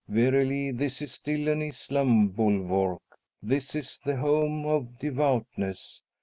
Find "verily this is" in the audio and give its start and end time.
0.07-1.11